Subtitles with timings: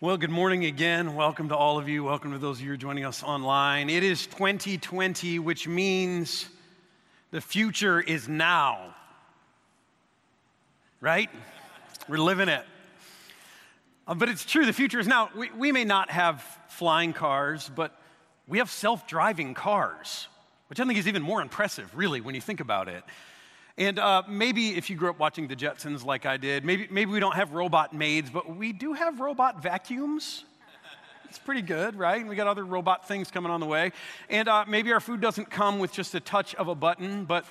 [0.00, 1.16] Well, good morning again.
[1.16, 2.04] Welcome to all of you.
[2.04, 3.90] Welcome to those of you who are joining us online.
[3.90, 6.46] It is 2020, which means
[7.32, 8.94] the future is now.
[11.00, 11.28] Right?
[12.08, 12.64] We're living it.
[14.06, 15.30] Uh, but it's true, the future is now.
[15.36, 18.00] We, we may not have flying cars, but
[18.46, 20.28] we have self driving cars,
[20.68, 23.02] which I think is even more impressive, really, when you think about it.
[23.78, 27.12] And uh, maybe if you grew up watching the Jetsons like I did, maybe, maybe
[27.12, 30.44] we don't have robot maids, but we do have robot vacuums.
[31.28, 32.18] It's pretty good, right?
[32.18, 33.92] And we got other robot things coming on the way.
[34.28, 37.44] And uh, maybe our food doesn't come with just a touch of a button, but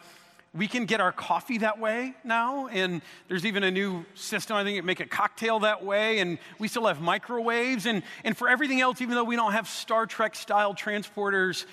[0.53, 2.67] we can get our coffee that way now.
[2.67, 6.19] And there's even a new system, I think, it make a cocktail that way.
[6.19, 7.85] And we still have microwaves.
[7.85, 11.65] And, and for everything else, even though we don't have Star Trek style transporters,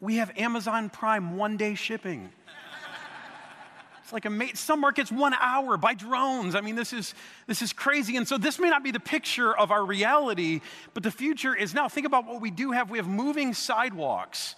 [0.00, 2.30] we have Amazon Prime one day shipping.
[4.04, 6.54] It's like a, some markets one hour by drones.
[6.54, 7.14] I mean, this is,
[7.46, 8.18] this is crazy.
[8.18, 10.60] And so this may not be the picture of our reality,
[10.92, 11.88] but the future is now.
[11.88, 12.90] Think about what we do have.
[12.90, 14.56] We have moving sidewalks.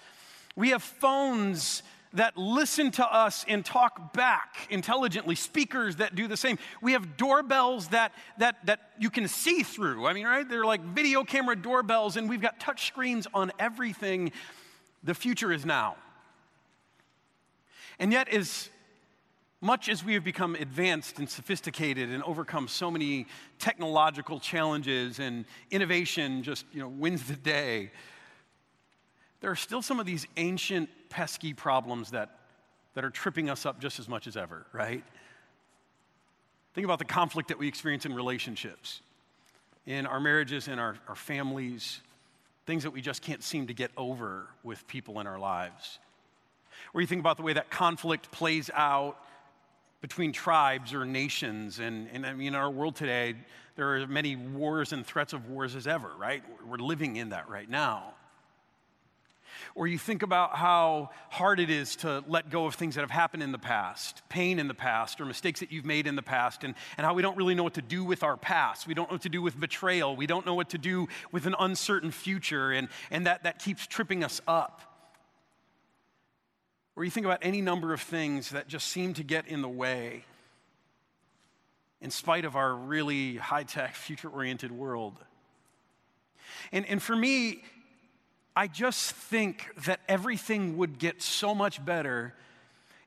[0.56, 6.36] We have phones that listen to us and talk back intelligently, speakers that do the
[6.36, 6.58] same.
[6.82, 10.06] We have doorbells that, that, that you can see through.
[10.06, 10.48] I mean, right?
[10.48, 14.32] They're like video camera doorbells, and we've got touch screens on everything.
[15.04, 15.94] The future is now.
[18.00, 18.70] And yet, as
[19.66, 23.26] much as we have become advanced and sophisticated and overcome so many
[23.58, 27.90] technological challenges and innovation just you know, wins the day,
[29.40, 32.38] there are still some of these ancient, pesky problems that,
[32.94, 35.02] that are tripping us up just as much as ever, right?
[36.74, 39.00] Think about the conflict that we experience in relationships,
[39.84, 42.00] in our marriages, in our, our families,
[42.66, 45.98] things that we just can't seem to get over with people in our lives.
[46.94, 49.16] Or you think about the way that conflict plays out
[50.06, 51.80] between tribes or nations.
[51.80, 53.34] And, and I mean, in our world today,
[53.74, 56.44] there are many wars and threats of wars as ever, right?
[56.64, 58.14] We're living in that right now.
[59.74, 63.10] Or you think about how hard it is to let go of things that have
[63.10, 66.22] happened in the past, pain in the past, or mistakes that you've made in the
[66.22, 68.86] past, and, and how we don't really know what to do with our past.
[68.86, 70.14] We don't know what to do with betrayal.
[70.14, 73.88] We don't know what to do with an uncertain future, and, and that, that keeps
[73.88, 74.95] tripping us up.
[76.96, 79.68] Or you think about any number of things that just seem to get in the
[79.68, 80.24] way
[82.00, 85.18] in spite of our really high tech, future oriented world.
[86.72, 87.62] And, and for me,
[88.54, 92.34] I just think that everything would get so much better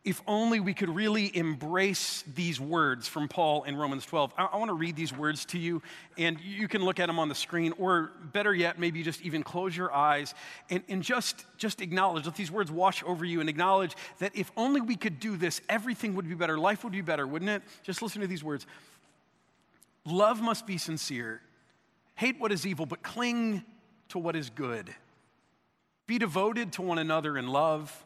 [0.06, 4.34] if only we could really embrace these words from Paul in Romans 12.
[4.38, 5.82] I, I want to read these words to you,
[6.18, 9.44] and you can look at them on the screen, or better yet, maybe just even
[9.44, 10.34] close your eyes
[10.70, 14.52] and, and just, just acknowledge, let these words wash over you, and acknowledge that if
[14.56, 16.58] only we could do this, everything would be better.
[16.58, 17.62] Life would be better, wouldn't it?
[17.84, 18.66] Just listen to these words
[20.06, 21.42] Love must be sincere,
[22.16, 23.64] hate what is evil, but cling
[24.08, 24.96] to what is good.
[26.08, 28.06] Be devoted to one another in love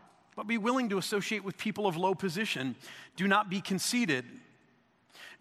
[0.35, 2.75] but be willing to associate with people of low position.
[3.15, 4.25] Do not be conceited.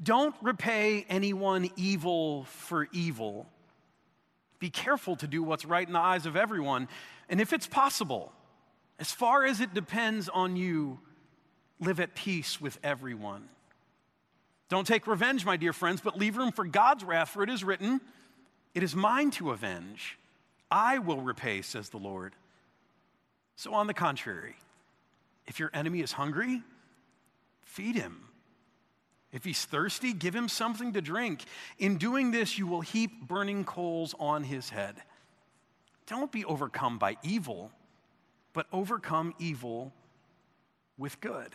[0.02, 3.46] Don't repay anyone evil for evil.
[4.58, 6.88] Be careful to do what's right in the eyes of everyone.
[7.28, 8.32] And if it's possible,
[8.98, 10.98] as far as it depends on you,
[11.80, 13.48] live at peace with everyone.
[14.68, 17.64] Don't take revenge, my dear friends, but leave room for God's wrath, for it is
[17.64, 18.00] written,
[18.74, 20.18] It is mine to avenge.
[20.70, 22.34] I will repay, says the Lord.
[23.56, 24.54] So, on the contrary,
[25.46, 26.62] if your enemy is hungry,
[27.62, 28.24] feed him.
[29.32, 31.44] If he's thirsty, give him something to drink.
[31.78, 34.96] In doing this, you will heap burning coals on his head.
[36.06, 37.70] Don't be overcome by evil,
[38.52, 39.92] but overcome evil
[40.98, 41.54] with good.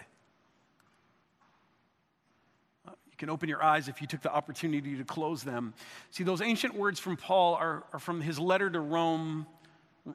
[2.86, 5.74] You can open your eyes if you took the opportunity to close them.
[6.12, 9.46] See, those ancient words from Paul are, are from his letter to Rome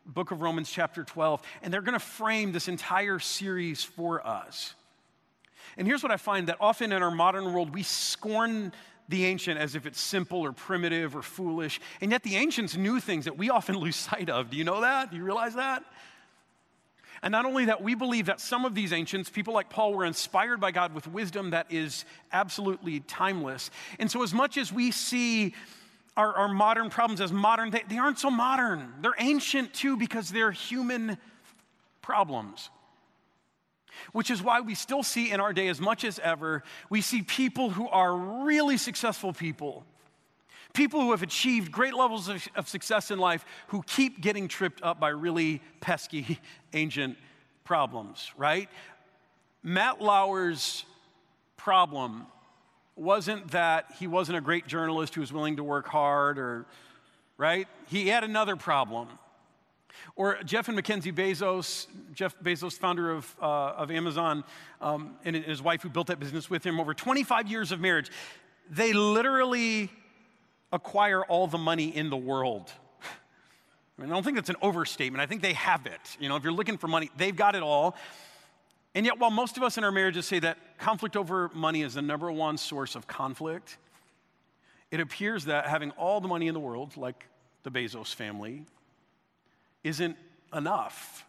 [0.06, 4.75] book of Romans, chapter 12, and they're going to frame this entire series for us.
[5.76, 8.72] And here's what I find that often in our modern world, we scorn
[9.08, 13.00] the ancient as if it's simple or primitive or foolish, and yet the ancients knew
[13.00, 14.50] things that we often lose sight of.
[14.50, 15.10] Do you know that?
[15.10, 15.84] Do you realize that?
[17.22, 20.06] And not only that, we believe that some of these ancients, people like Paul, were
[20.06, 23.70] inspired by God with wisdom that is absolutely timeless.
[23.98, 25.54] And so, as much as we see
[26.20, 28.93] our, our modern problems as modern, they, they aren't so modern.
[29.00, 31.17] They're ancient too because they're human
[32.02, 32.69] problems.
[34.12, 37.22] Which is why we still see in our day, as much as ever, we see
[37.22, 38.14] people who are
[38.44, 39.84] really successful people,
[40.75, 44.82] people who have achieved great levels of, of success in life, who keep getting tripped
[44.82, 46.38] up by really pesky
[46.75, 47.16] ancient
[47.64, 48.69] problems, right?
[49.62, 50.84] Matt Lauer's
[51.56, 52.26] problem
[52.96, 56.66] wasn't that he wasn't a great journalist who was willing to work hard or,
[57.38, 57.66] right?
[57.88, 59.08] He had another problem.
[60.16, 64.44] Or Jeff and Mackenzie Bezos, Jeff Bezos, founder of, uh, of Amazon,
[64.81, 68.10] um, and his wife who built that business with him over 25 years of marriage,
[68.70, 69.90] they literally
[70.72, 72.70] acquire all the money in the world.
[73.98, 75.20] I, mean, I don't think that's an overstatement.
[75.20, 76.16] I think they have it.
[76.19, 77.96] You know, if you're looking for money, they've got it all.
[78.94, 81.94] And yet, while most of us in our marriages say that conflict over money is
[81.94, 83.78] the number one source of conflict,
[84.90, 87.26] it appears that having all the money in the world, like
[87.62, 88.64] the Bezos family,
[89.84, 90.16] isn't
[90.52, 91.25] enough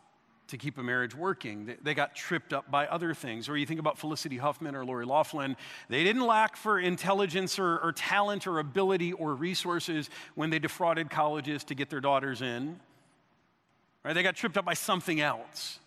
[0.47, 1.77] to keep a marriage working.
[1.81, 3.47] They got tripped up by other things.
[3.47, 5.55] Or you think about Felicity Huffman or Lori Loughlin,
[5.87, 11.09] they didn't lack for intelligence or, or talent or ability or resources when they defrauded
[11.09, 12.79] colleges to get their daughters in.
[14.03, 14.13] Right?
[14.13, 15.79] They got tripped up by something else.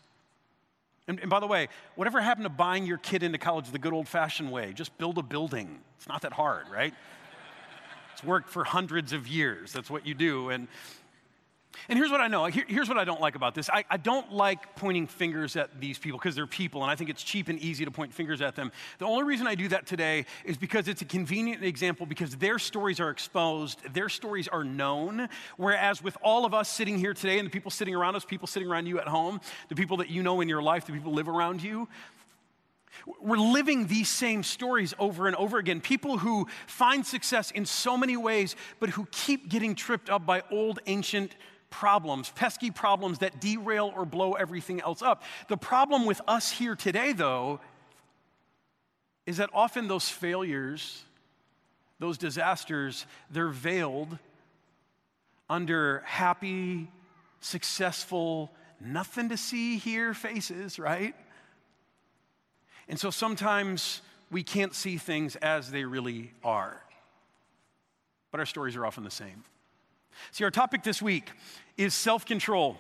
[1.07, 3.93] And, and, by the way, whatever happened to buying your kid into college the good
[3.93, 4.73] old fashioned way?
[4.73, 5.81] Just build a building.
[5.99, 6.95] It's not that hard, right?
[8.15, 9.73] it's worked for hundreds of years.
[9.73, 10.51] That's what you do.
[10.51, 10.69] And
[11.89, 12.47] and here's what I know.
[12.47, 13.69] Here, here's what I don't like about this.
[13.71, 17.11] I, I don't like pointing fingers at these people because they're people, and I think
[17.11, 18.73] it's cheap and easy to point fingers at them.
[18.99, 22.59] The only reason I do that today is because it's a convenient example because their
[22.59, 25.29] stories are exposed, their stories are known.
[25.57, 28.47] Whereas with all of us sitting here today and the people sitting around us, people
[28.47, 31.11] sitting around you at home, the people that you know in your life, the people
[31.11, 31.89] who live around you,
[33.21, 35.81] we're living these same stories over and over again.
[35.81, 40.43] People who find success in so many ways, but who keep getting tripped up by
[40.51, 41.35] old, ancient
[41.75, 45.25] problems, pesky problems that derail or blow everything else up.
[45.49, 47.59] The problem with us here today, though,
[49.27, 51.03] is that often those failures,
[51.99, 54.19] those disasters, they're veiled
[55.51, 56.89] under happy,
[57.41, 61.17] successful, nothing to see here faces, right?
[62.89, 64.01] And so sometimes
[64.31, 66.81] we can't see things as they really are.
[68.31, 69.43] But our stories are often the same.
[70.31, 71.31] See, our topic this week
[71.77, 72.79] is self control.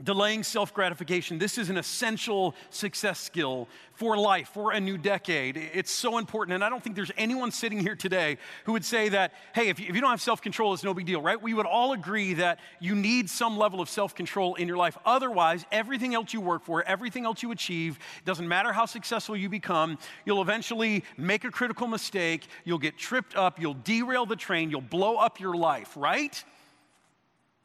[0.00, 1.38] Delaying self gratification.
[1.38, 5.56] This is an essential success skill for life, for a new decade.
[5.56, 6.54] It's so important.
[6.54, 9.80] And I don't think there's anyone sitting here today who would say that, hey, if
[9.80, 11.42] you, if you don't have self control, it's no big deal, right?
[11.42, 14.96] We would all agree that you need some level of self control in your life.
[15.04, 19.48] Otherwise, everything else you work for, everything else you achieve, doesn't matter how successful you
[19.48, 24.70] become, you'll eventually make a critical mistake, you'll get tripped up, you'll derail the train,
[24.70, 26.44] you'll blow up your life, right?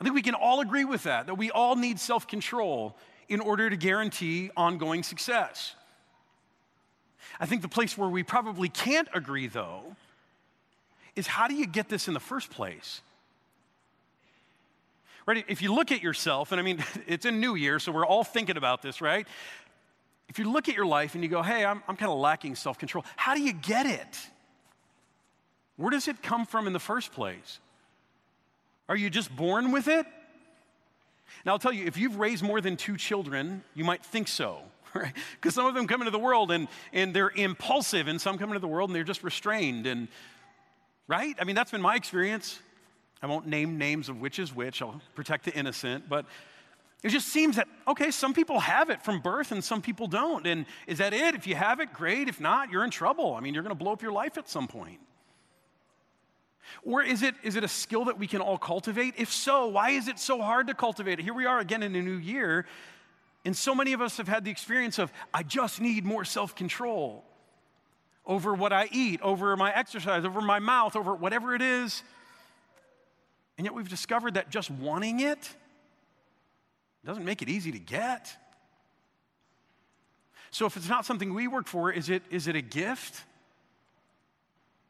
[0.03, 2.97] I think we can all agree with that, that we all need self control
[3.29, 5.75] in order to guarantee ongoing success.
[7.39, 9.95] I think the place where we probably can't agree, though,
[11.15, 12.99] is how do you get this in the first place?
[15.25, 15.45] Right?
[15.47, 18.25] If you look at yourself, and I mean, it's a new year, so we're all
[18.25, 19.25] thinking about this, right?
[20.27, 22.55] If you look at your life and you go, hey, I'm, I'm kind of lacking
[22.55, 24.19] self control, how do you get it?
[25.77, 27.61] Where does it come from in the first place?
[28.89, 30.05] Are you just born with it?
[31.45, 34.59] Now, I'll tell you, if you've raised more than two children, you might think so,
[34.93, 35.13] right?
[35.35, 38.49] Because some of them come into the world and, and they're impulsive, and some come
[38.49, 39.87] into the world and they're just restrained.
[39.87, 40.07] And,
[41.07, 41.35] right?
[41.39, 42.59] I mean, that's been my experience.
[43.21, 46.25] I won't name names of which is which, I'll protect the innocent, but
[47.03, 50.47] it just seems that, okay, some people have it from birth and some people don't.
[50.47, 51.35] And is that it?
[51.35, 52.29] If you have it, great.
[52.29, 53.35] If not, you're in trouble.
[53.35, 54.99] I mean, you're going to blow up your life at some point.
[56.83, 59.15] Or is it, is it a skill that we can all cultivate?
[59.17, 61.23] If so, why is it so hard to cultivate it?
[61.23, 62.65] Here we are again in a new year,
[63.45, 66.55] and so many of us have had the experience of, I just need more self
[66.55, 67.25] control
[68.25, 72.03] over what I eat, over my exercise, over my mouth, over whatever it is.
[73.57, 75.55] And yet we've discovered that just wanting it
[77.05, 78.35] doesn't make it easy to get.
[80.51, 83.23] So if it's not something we work for, is it, is it a gift?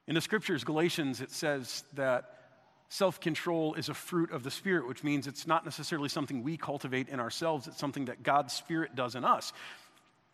[0.07, 2.39] In the scriptures, Galatians, it says that
[2.89, 6.57] self control is a fruit of the Spirit, which means it's not necessarily something we
[6.57, 9.53] cultivate in ourselves, it's something that God's Spirit does in us,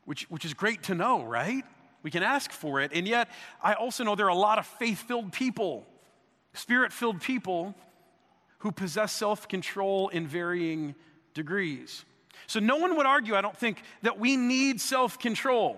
[0.05, 1.63] which, which is great to know, right?
[2.01, 2.91] We can ask for it.
[2.93, 3.29] And yet,
[3.61, 5.85] I also know there are a lot of faith filled people,
[6.53, 7.75] spirit filled people
[8.59, 10.95] who possess self control in varying
[11.33, 12.03] degrees.
[12.47, 15.77] So, no one would argue, I don't think, that we need self control.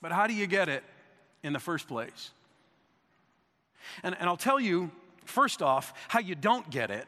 [0.00, 0.84] But how do you get it?
[1.42, 2.30] In the first place.
[4.02, 4.90] And, and I'll tell you,
[5.24, 7.06] first off, how you don't get it.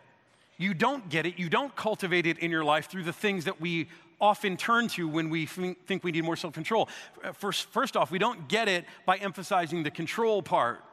[0.57, 3.61] You don't get it, you don't cultivate it in your life through the things that
[3.61, 3.89] we
[4.21, 6.89] often turn to when we think we need more self control.
[7.25, 10.85] Uh, first, first off, we don't get it by emphasizing the control part.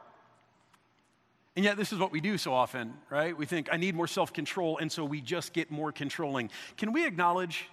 [1.54, 3.36] And yet, this is what we do so often, right?
[3.36, 6.50] We think, I need more self control, and so we just get more controlling.
[6.76, 7.68] Can we acknowledge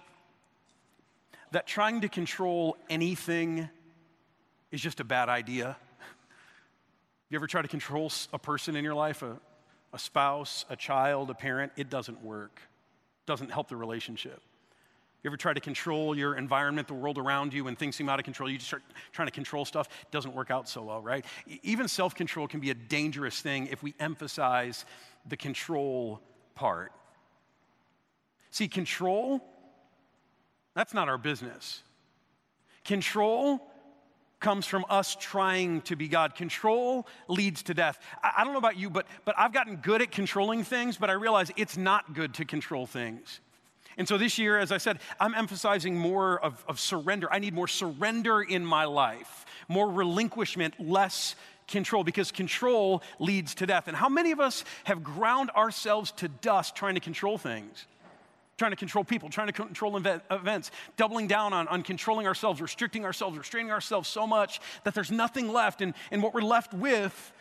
[1.52, 3.70] that trying to control anything
[4.70, 5.76] is just a bad idea?
[7.28, 9.36] You ever try to control a person in your life, a,
[9.92, 11.72] a spouse, a child, a parent?
[11.76, 12.60] It doesn't work,
[13.26, 14.40] doesn't help the relationship.
[15.24, 18.20] You ever try to control your environment, the world around you, when things seem out
[18.20, 18.48] of control?
[18.48, 19.88] You just start trying to control stuff.
[20.02, 21.24] It doesn't work out so well, right?
[21.64, 24.84] Even self control can be a dangerous thing if we emphasize
[25.28, 26.20] the control
[26.54, 26.92] part.
[28.52, 29.42] See, control,
[30.74, 31.82] that's not our business.
[32.84, 33.60] Control
[34.40, 36.34] comes from us trying to be God.
[36.34, 37.98] Control leads to death.
[38.22, 41.10] I, I, don't know about you, but, but I've gotten good at controlling things, but
[41.10, 43.40] I realize it's not good to control things.
[43.96, 47.32] And so this year, as I said, I'm emphasizing more of, of surrender.
[47.32, 51.34] I need more surrender in my life, more relinquishment, less
[51.66, 53.88] control, because control leads to death.
[53.88, 57.86] And how many of us have ground ourselves to dust trying to control things?
[58.56, 63.04] Trying to control people, trying to control events, doubling down on, on controlling ourselves, restricting
[63.04, 65.82] ourselves, restraining ourselves so much that there's nothing left.
[65.82, 67.32] And, and what we're left with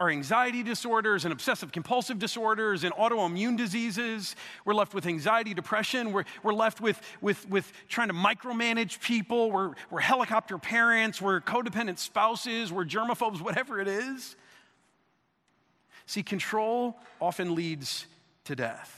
[0.00, 4.36] are anxiety disorders and obsessive compulsive disorders and autoimmune diseases.
[4.64, 6.12] We're left with anxiety, depression.
[6.12, 9.50] We're, we're left with, with, with trying to micromanage people.
[9.50, 11.20] We're, we're helicopter parents.
[11.20, 12.72] We're codependent spouses.
[12.72, 14.36] We're germaphobes, whatever it is.
[16.06, 18.06] See, control often leads
[18.44, 18.97] to death.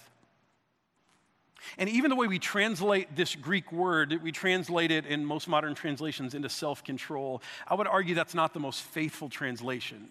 [1.79, 5.75] And even the way we translate this Greek word, we translate it in most modern
[5.75, 10.09] translations into self control, I would argue that's not the most faithful translation.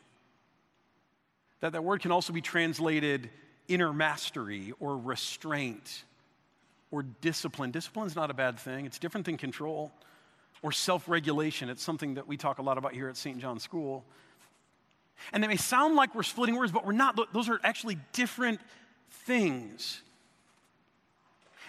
[1.62, 3.30] That that word can also be translated
[3.68, 6.04] inner mastery or restraint
[6.92, 7.72] or discipline.
[7.72, 9.92] Discipline is not a bad thing, it's different than control.
[10.62, 11.70] Or self regulation.
[11.70, 13.40] It's something that we talk a lot about here at St.
[13.40, 14.04] John's School.
[15.32, 17.18] And they may sound like we're splitting words, but we're not.
[17.34, 18.60] Those are actually different
[19.10, 20.02] things.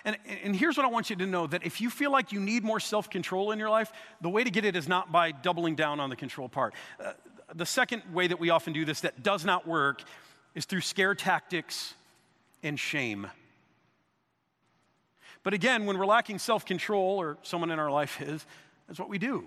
[0.05, 2.41] And, and here's what I want you to know that if you feel like you
[2.41, 5.33] need more self control in your life, the way to get it is not by
[5.33, 6.75] doubling down on the control part.
[6.99, 7.13] Uh,
[7.55, 10.03] the second way that we often do this that does not work
[10.55, 11.95] is through scare tactics
[12.63, 13.27] and shame.
[15.43, 18.45] But again, when we're lacking self control, or someone in our life is,
[18.87, 19.45] that's what we do.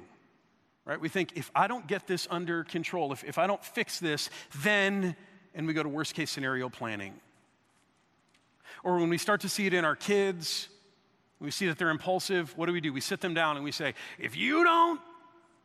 [0.86, 1.00] Right?
[1.00, 4.30] We think, if I don't get this under control, if, if I don't fix this,
[4.64, 5.16] then,
[5.56, 7.14] and we go to worst case scenario planning.
[8.84, 10.68] Or when we start to see it in our kids,
[11.40, 12.94] we see that they're impulsive, what do we do?
[12.94, 15.00] We sit them down and we say, if you don't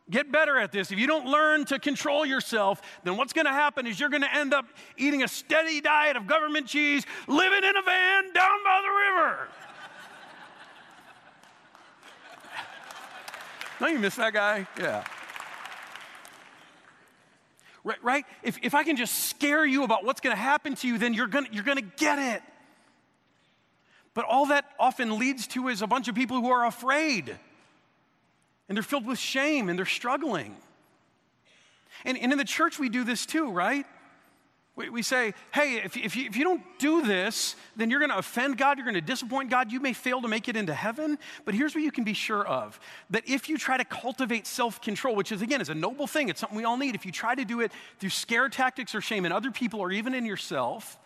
[0.09, 3.51] get better at this, if you don't learn to control yourself, then what's going to
[3.51, 4.65] happen is you're going to end up
[4.97, 9.47] eating a steady diet of government cheese, living in a van down by the river.
[13.79, 14.67] Don't you miss that guy?
[14.77, 15.03] Yeah.
[17.83, 18.25] Right, right?
[18.43, 21.13] If, if I can just scare you about what's going to happen to you, then
[21.13, 22.41] you're going you're going to get it.
[24.13, 27.37] But all that often leads to is a bunch of people who are afraid
[28.67, 30.55] and they're filled with shame and they're struggling.
[32.05, 33.85] And, and in the church, we do this too, right?
[34.75, 38.11] We, we say, hey, if, if, you, if you don't do this, then you're going
[38.11, 40.73] to offend God, you're going to disappoint God, you may fail to make it into
[40.73, 41.17] heaven.
[41.43, 44.79] But here's what you can be sure of that if you try to cultivate self
[44.79, 47.11] control, which is, again, is a noble thing, it's something we all need, if you
[47.11, 50.25] try to do it through scare tactics or shame in other people or even in
[50.25, 50.97] yourself,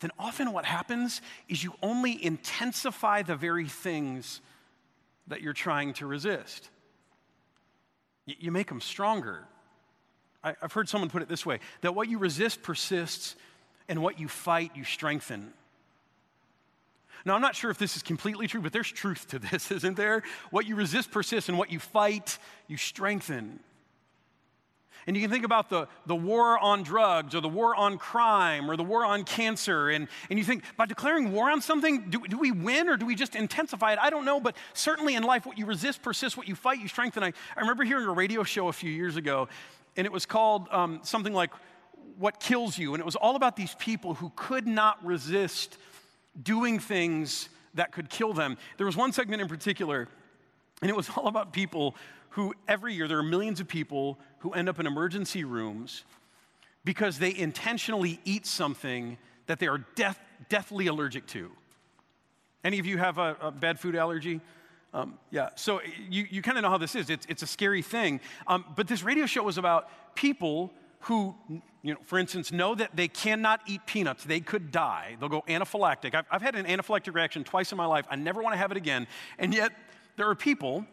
[0.00, 4.40] then often what happens is you only intensify the very things
[5.28, 6.68] that you're trying to resist.
[8.26, 9.44] You make them stronger.
[10.42, 13.36] I've heard someone put it this way that what you resist persists,
[13.88, 15.52] and what you fight, you strengthen.
[17.24, 19.96] Now, I'm not sure if this is completely true, but there's truth to this, isn't
[19.96, 20.22] there?
[20.50, 22.38] What you resist persists, and what you fight,
[22.68, 23.60] you strengthen.
[25.06, 28.68] And you can think about the, the war on drugs or the war on crime
[28.68, 29.88] or the war on cancer.
[29.88, 33.06] And, and you think, by declaring war on something, do, do we win or do
[33.06, 34.00] we just intensify it?
[34.00, 36.88] I don't know, but certainly in life, what you resist persists, what you fight, you
[36.88, 37.22] strengthen.
[37.22, 39.48] I, I remember hearing a radio show a few years ago,
[39.96, 41.50] and it was called um, something like
[42.18, 42.94] What Kills You.
[42.94, 45.78] And it was all about these people who could not resist
[46.42, 48.58] doing things that could kill them.
[48.76, 50.08] There was one segment in particular,
[50.82, 51.94] and it was all about people
[52.36, 56.04] who every year there are millions of people who end up in emergency rooms
[56.84, 59.16] because they intentionally eat something
[59.46, 61.50] that they are death, deathly allergic to.
[62.62, 64.42] Any of you have a, a bad food allergy?
[64.92, 67.08] Um, yeah, so you, you kind of know how this is.
[67.08, 68.20] It's, it's a scary thing.
[68.46, 71.34] Um, but this radio show was about people who,
[71.82, 74.24] you know, for instance, know that they cannot eat peanuts.
[74.24, 75.16] They could die.
[75.18, 76.14] They'll go anaphylactic.
[76.14, 78.04] I've, I've had an anaphylactic reaction twice in my life.
[78.10, 79.06] I never want to have it again.
[79.38, 79.72] And yet,
[80.18, 80.84] there are people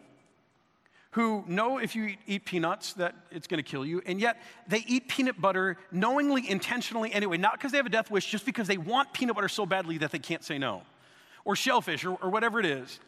[1.14, 4.84] who know if you eat peanuts that it's going to kill you, and yet they
[4.88, 8.68] eat peanut butter knowingly, intentionally anyway, not because they have a death wish, just because
[8.68, 10.82] they want peanut butter so badly that they can't say no,
[11.46, 13.00] or shellfish, or, or whatever it is.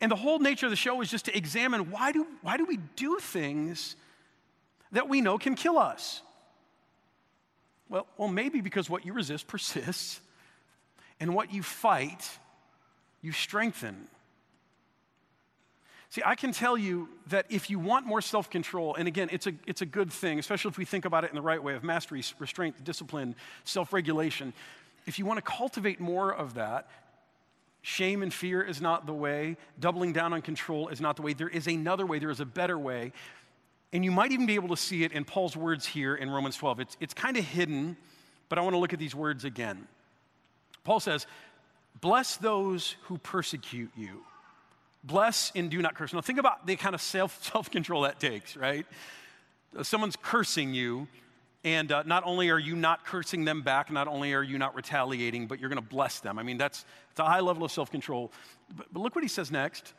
[0.00, 2.64] And the whole nature of the show is just to examine why do, why do
[2.64, 3.96] we do things
[4.92, 6.22] that we know can kill us?
[7.88, 10.20] Well, well, maybe because what you resist persists,
[11.18, 12.28] and what you fight,
[13.22, 14.08] you strengthen.
[16.12, 19.46] See, I can tell you that if you want more self control, and again, it's
[19.46, 21.72] a, it's a good thing, especially if we think about it in the right way
[21.74, 24.52] of mastery, restraint, discipline, self regulation.
[25.06, 26.86] If you want to cultivate more of that,
[27.80, 31.32] shame and fear is not the way, doubling down on control is not the way.
[31.32, 33.12] There is another way, there is a better way.
[33.94, 36.58] And you might even be able to see it in Paul's words here in Romans
[36.58, 36.80] 12.
[36.80, 37.96] It's, it's kind of hidden,
[38.50, 39.88] but I want to look at these words again.
[40.84, 41.26] Paul says,
[42.02, 44.24] Bless those who persecute you.
[45.04, 46.12] Bless and do not curse.
[46.12, 48.86] Now, think about the kind of self control that takes, right?
[49.76, 51.08] Uh, someone's cursing you,
[51.64, 54.74] and uh, not only are you not cursing them back, not only are you not
[54.74, 56.38] retaliating, but you're going to bless them.
[56.38, 58.32] I mean, that's it's a high level of self control.
[58.76, 59.92] But, but look what he says next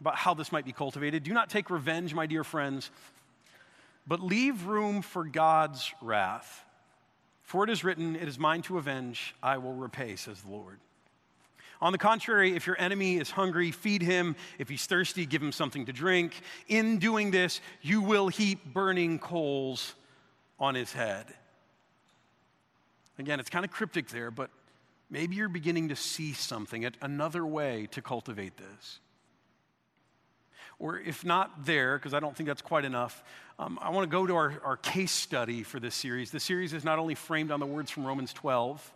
[0.00, 1.22] about how this might be cultivated.
[1.22, 2.90] Do not take revenge, my dear friends,
[4.06, 6.64] but leave room for God's wrath.
[7.42, 10.78] For it is written, It is mine to avenge, I will repay, says the Lord.
[11.82, 14.36] On the contrary, if your enemy is hungry, feed him.
[14.58, 16.34] If he's thirsty, give him something to drink.
[16.68, 19.94] In doing this, you will heap burning coals
[20.58, 21.26] on his head.
[23.18, 24.50] Again, it's kind of cryptic there, but
[25.08, 29.00] maybe you're beginning to see something, another way to cultivate this.
[30.78, 33.22] Or if not there, because I don't think that's quite enough,
[33.58, 36.30] um, I want to go to our, our case study for this series.
[36.30, 38.92] The series is not only framed on the words from Romans 12,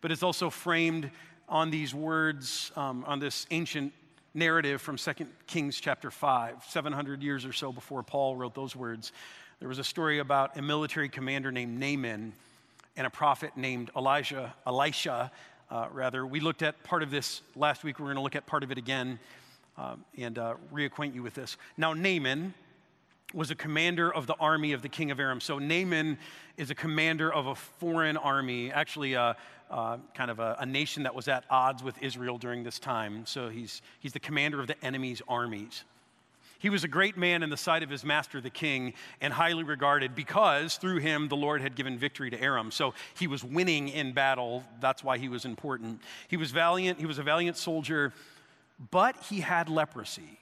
[0.00, 1.10] but it's also framed
[1.48, 3.92] on these words, um, on this ancient
[4.34, 5.12] narrative from 2
[5.46, 9.12] Kings chapter 5, 700 years or so before Paul wrote those words.
[9.60, 12.32] There was a story about a military commander named Naaman
[12.96, 15.30] and a prophet named Elijah, Elisha,
[15.70, 16.26] uh, rather.
[16.26, 17.98] We looked at part of this last week.
[17.98, 19.18] We're going to look at part of it again
[19.78, 21.56] um, and uh, reacquaint you with this.
[21.76, 22.54] Now, Naaman
[23.34, 25.40] was a commander of the army of the king of Aram.
[25.40, 26.18] So Naaman
[26.56, 29.36] is a commander of a foreign army, actually a,
[29.70, 33.26] uh, kind of a, a, nation that was at odds with Israel during this time.
[33.26, 35.82] So he's, he's the commander of the enemy's armies.
[36.58, 39.64] He was a great man in the sight of his master, the king, and highly
[39.64, 42.70] regarded because through him the Lord had given victory to Aram.
[42.70, 44.64] So he was winning in battle.
[44.80, 46.00] That's why he was important.
[46.28, 48.12] He was valiant, he was a valiant soldier,
[48.90, 50.38] but he had leprosy.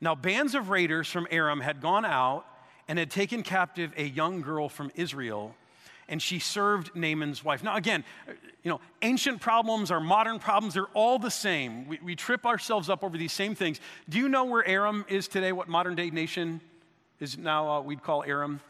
[0.00, 2.44] Now, bands of raiders from Aram had gone out
[2.88, 5.54] and had taken captive a young girl from Israel
[6.10, 7.62] and she served Naaman's wife.
[7.62, 8.04] Now, again,
[8.62, 11.86] you know, ancient problems, are modern problems, they're all the same.
[11.86, 13.80] We, we trip ourselves up over these same things.
[14.08, 15.52] Do you know where Aram is today?
[15.52, 16.60] What modern day nation
[17.20, 18.60] is now uh, we'd call Aram?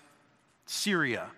[0.67, 1.29] Syria.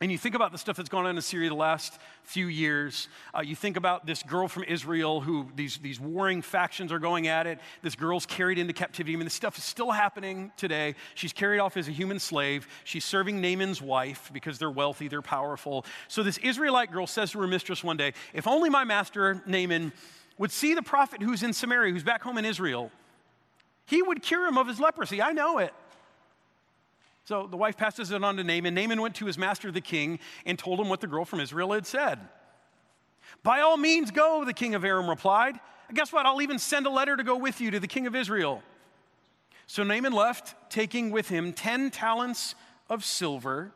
[0.00, 3.08] And you think about the stuff that's gone on in Syria the last few years.
[3.32, 7.28] Uh, you think about this girl from Israel who these, these warring factions are going
[7.28, 7.60] at it.
[7.80, 9.14] This girl's carried into captivity.
[9.14, 10.96] I mean, this stuff is still happening today.
[11.14, 12.66] She's carried off as a human slave.
[12.82, 15.86] She's serving Naaman's wife because they're wealthy, they're powerful.
[16.08, 19.92] So this Israelite girl says to her mistress one day, If only my master, Naaman,
[20.38, 22.90] would see the prophet who's in Samaria, who's back home in Israel,
[23.86, 25.22] he would cure him of his leprosy.
[25.22, 25.72] I know it.
[27.24, 28.74] So the wife passes it on to Naaman.
[28.74, 31.72] Naaman went to his master, the king, and told him what the girl from Israel
[31.72, 32.18] had said.
[33.42, 35.58] By all means, go, the king of Aram replied.
[35.92, 36.26] Guess what?
[36.26, 38.62] I'll even send a letter to go with you to the king of Israel.
[39.66, 42.54] So Naaman left, taking with him 10 talents
[42.90, 43.72] of silver,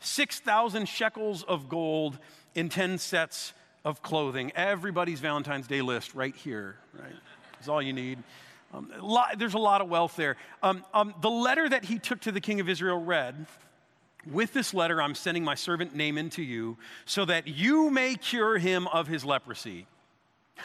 [0.00, 2.18] 6,000 shekels of gold,
[2.54, 3.52] and 10 sets
[3.84, 4.52] of clothing.
[4.54, 7.12] Everybody's Valentine's Day list right here, right?
[7.54, 8.18] That's all you need.
[8.72, 10.36] Um, a lot, there's a lot of wealth there.
[10.62, 13.46] Um, um, the letter that he took to the king of Israel read,
[14.30, 16.76] with this letter, I'm sending my servant Naaman to you
[17.06, 19.86] so that you may cure him of his leprosy.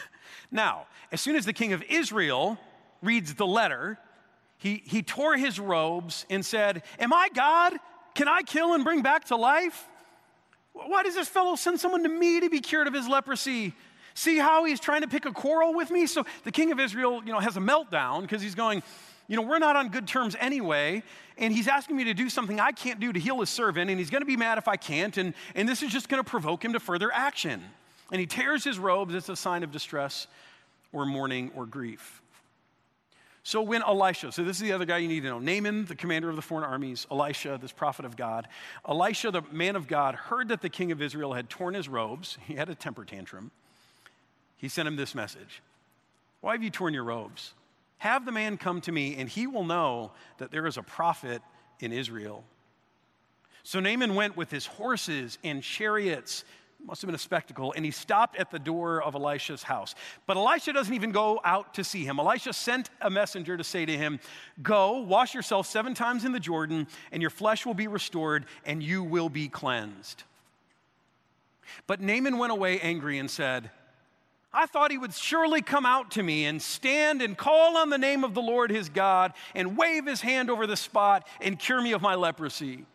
[0.52, 2.60] Now, as soon as the king of Israel
[3.02, 3.98] reads the letter,
[4.58, 7.74] he, he tore his robes and said, Am I God?
[8.14, 9.90] Can I kill and bring back to life?
[10.74, 13.74] Why does this fellow send someone to me to be cured of his leprosy?
[14.14, 16.06] See how he's trying to pick a quarrel with me?
[16.06, 18.84] So the king of Israel, you know, has a meltdown because he's going,
[19.28, 21.02] you know, we're not on good terms anyway,
[21.38, 23.98] and he's asking me to do something I can't do to heal his servant, and
[23.98, 26.30] he's going to be mad if I can't, and, and this is just going to
[26.30, 27.64] provoke him to further action.
[28.12, 29.16] And he tears his robes.
[29.16, 30.28] It's a sign of distress
[30.92, 32.22] or mourning or grief.
[33.46, 35.96] So when Elisha, so this is the other guy you need to know Naaman, the
[35.96, 38.48] commander of the foreign armies, Elisha, this prophet of God,
[38.88, 42.38] Elisha, the man of God, heard that the king of Israel had torn his robes.
[42.48, 43.52] He had a temper tantrum.
[44.64, 45.62] He sent him this message
[46.40, 47.54] Why have you torn your robes?
[47.98, 51.42] Have the man come to me, and he will know that there is a prophet
[51.82, 52.46] in Israel.
[53.64, 56.46] So Naaman went with his horses and chariots
[56.82, 57.74] must have been a spectacle.
[57.76, 59.96] And he stopped at the door of Elisha's house.
[60.28, 62.18] But Elisha doesn't even go out to see him.
[62.18, 64.20] Elisha sent a messenger to say to him,
[64.62, 68.82] Go, wash yourself seven times in the Jordan, and your flesh will be restored, and
[68.82, 70.24] you will be cleansed.
[71.86, 73.70] But Naaman went away angry and said,
[74.54, 77.98] I thought he would surely come out to me and stand and call on the
[77.98, 81.82] name of the Lord his God and wave his hand over the spot and cure
[81.82, 82.86] me of my leprosy.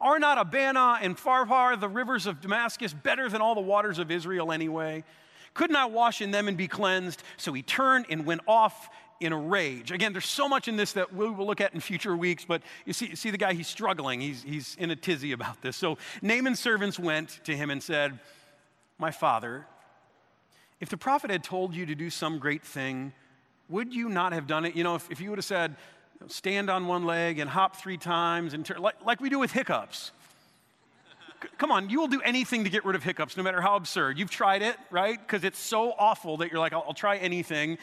[0.00, 4.10] Are not Abana and Pharpar, the rivers of Damascus, better than all the waters of
[4.10, 5.04] Israel anyway?
[5.54, 7.22] Couldn't I wash in them and be cleansed?
[7.36, 9.90] So he turned and went off in a rage.
[9.90, 12.62] Again, there's so much in this that we will look at in future weeks, but
[12.84, 14.20] you see, you see the guy, he's struggling.
[14.20, 15.76] He's, he's in a tizzy about this.
[15.76, 18.20] So Naaman's servants went to him and said,
[18.98, 19.66] My father,
[20.80, 23.12] if the prophet had told you to do some great thing,
[23.68, 24.76] would you not have done it?
[24.76, 25.76] You know, if, if you would have said,
[26.26, 29.52] stand on one leg and hop three times, and turn, like, like we do with
[29.52, 30.12] hiccups.
[31.56, 34.18] Come on, you will do anything to get rid of hiccups, no matter how absurd.
[34.18, 35.18] You've tried it, right?
[35.24, 37.78] Because it's so awful that you're like, I'll, I'll try anything.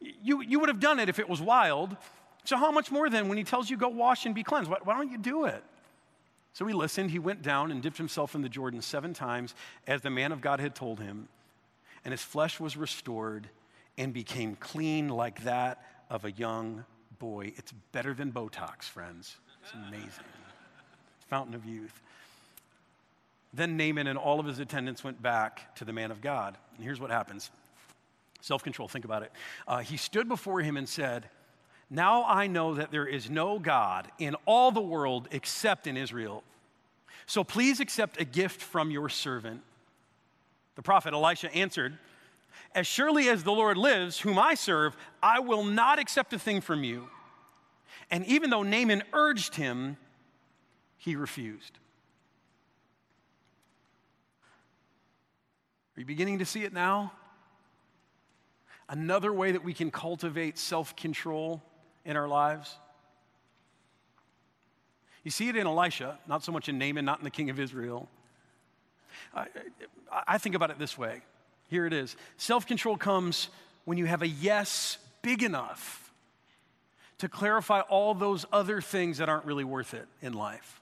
[0.00, 1.96] You, you would have done it if it was wild.
[2.44, 4.70] So, how much more then when he tells you go wash and be cleansed?
[4.70, 5.62] Why, why don't you do it?
[6.52, 7.10] So he listened.
[7.10, 9.54] He went down and dipped himself in the Jordan seven times,
[9.86, 11.28] as the man of God had told him.
[12.06, 13.48] And his flesh was restored
[13.98, 16.84] and became clean like that of a young
[17.18, 17.52] boy.
[17.56, 19.34] It's better than Botox, friends.
[19.64, 20.24] It's amazing.
[21.26, 22.00] Fountain of youth.
[23.52, 26.56] Then Naaman and all of his attendants went back to the man of God.
[26.76, 27.50] And here's what happens
[28.40, 29.32] self control, think about it.
[29.66, 31.28] Uh, he stood before him and said,
[31.90, 36.44] Now I know that there is no God in all the world except in Israel.
[37.26, 39.62] So please accept a gift from your servant.
[40.76, 41.98] The prophet Elisha answered,
[42.74, 46.60] as surely as the Lord lives, whom I serve, I will not accept a thing
[46.60, 47.08] from you.
[48.10, 49.96] And even though Naaman urged him,
[50.96, 51.78] he refused.
[55.96, 57.12] Are you beginning to see it now?
[58.88, 61.62] Another way that we can cultivate self control
[62.04, 62.76] in our lives.
[65.24, 67.58] You see it in Elisha, not so much in Naaman, not in the king of
[67.58, 68.08] Israel.
[69.34, 69.46] I,
[70.26, 71.22] I think about it this way
[71.68, 72.16] here it is.
[72.36, 73.48] Self control comes
[73.84, 76.12] when you have a yes big enough
[77.18, 80.80] to clarify all those other things that aren't really worth it in life.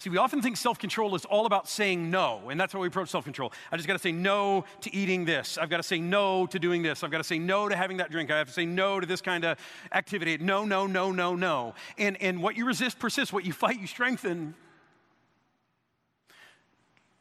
[0.00, 2.88] See, we often think self control is all about saying no, and that's how we
[2.88, 3.52] approach self control.
[3.70, 5.58] I just got to say no to eating this.
[5.58, 7.02] I've got to say no to doing this.
[7.02, 8.30] I've got to say no to having that drink.
[8.30, 9.58] I have to say no to this kind of
[9.92, 10.38] activity.
[10.38, 11.74] No, no, no, no, no.
[11.96, 13.32] And, and what you resist persists.
[13.32, 14.54] What you fight, you strengthen.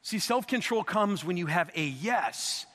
[0.07, 2.65] See, self control comes when you have a yes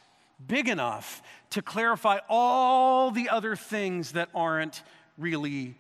[0.47, 4.83] big enough to clarify all the other things that aren't
[5.17, 5.75] really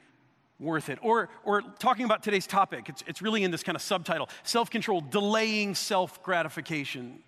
[0.58, 0.98] worth it.
[1.02, 4.70] Or, or talking about today's topic, it's, it's really in this kind of subtitle self
[4.70, 7.18] control, delaying self gratification.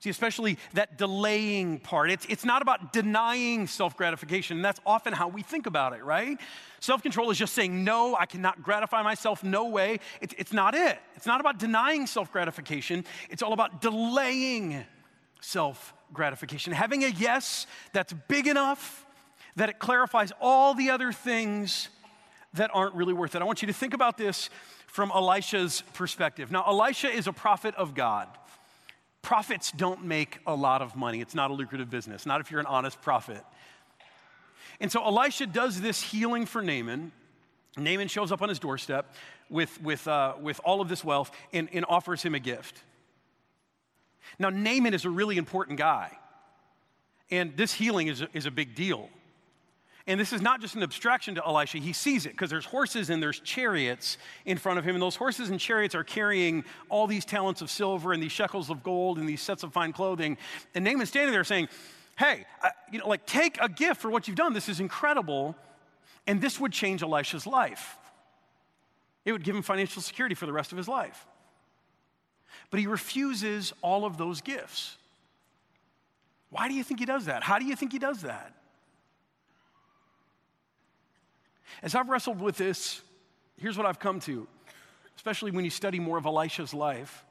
[0.00, 2.10] See, especially that delaying part.
[2.10, 4.62] It's, it's not about denying self gratification.
[4.62, 6.38] That's often how we think about it, right?
[6.80, 10.00] Self control is just saying, no, I cannot gratify myself, no way.
[10.22, 10.98] It, it's not it.
[11.16, 14.84] It's not about denying self gratification, it's all about delaying
[15.42, 16.72] self gratification.
[16.72, 19.04] Having a yes that's big enough
[19.56, 21.90] that it clarifies all the other things
[22.54, 23.42] that aren't really worth it.
[23.42, 24.48] I want you to think about this
[24.86, 26.50] from Elisha's perspective.
[26.50, 28.28] Now, Elisha is a prophet of God.
[29.22, 31.20] Prophets don't make a lot of money.
[31.20, 33.44] It's not a lucrative business, not if you're an honest prophet.
[34.80, 37.12] And so Elisha does this healing for Naaman.
[37.76, 39.12] Naaman shows up on his doorstep
[39.50, 42.82] with, with, uh, with all of this wealth and, and offers him a gift.
[44.38, 46.16] Now, Naaman is a really important guy,
[47.30, 49.08] and this healing is a, is a big deal.
[50.06, 51.78] And this is not just an abstraction to Elisha.
[51.78, 54.94] He sees it because there's horses and there's chariots in front of him.
[54.94, 58.70] And those horses and chariots are carrying all these talents of silver and these shekels
[58.70, 60.38] of gold and these sets of fine clothing.
[60.74, 61.68] And Naaman's standing there saying,
[62.18, 64.52] Hey, I, you know, like take a gift for what you've done.
[64.52, 65.56] This is incredible.
[66.26, 67.96] And this would change Elisha's life.
[69.24, 71.26] It would give him financial security for the rest of his life.
[72.70, 74.96] But he refuses all of those gifts.
[76.50, 77.42] Why do you think he does that?
[77.42, 78.54] How do you think he does that?
[81.82, 83.00] As I've wrestled with this,
[83.56, 84.46] here's what I've come to,
[85.16, 87.24] especially when you study more of Elisha's life,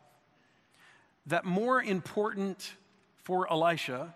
[1.25, 2.73] that more important
[3.23, 4.13] for Elisha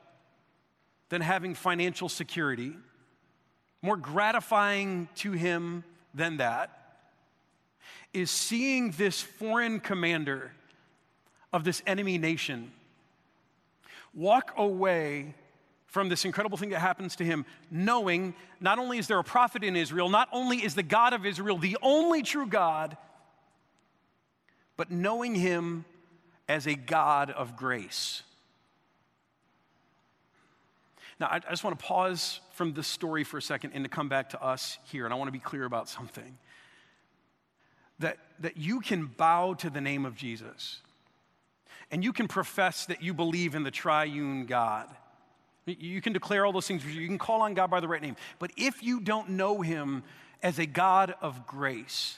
[1.10, 2.74] than having financial security,
[3.82, 5.84] more gratifying to him
[6.14, 6.98] than that,
[8.14, 10.52] is seeing this foreign commander
[11.52, 12.72] of this enemy nation
[14.14, 15.34] walk away
[15.94, 19.64] from this incredible thing that happens to him, knowing not only is there a prophet
[19.64, 22.98] in Israel, not only is the God of Israel the only true God,
[24.76, 25.86] but knowing him
[26.50, 28.24] as a God of grace.
[31.20, 34.10] Now, I, just want to pause from this story for a second and to come
[34.10, 36.40] back to us here, and I want to be clear about something.
[38.00, 40.82] That, that you can bow to the name of Jesus,
[41.92, 44.88] and you can profess that you believe in the triune God
[45.65, 46.86] you can declare all those things.
[46.86, 48.15] You can call on God by the right name.
[48.39, 50.04] But if you don't know Him
[50.41, 52.17] as a God of grace,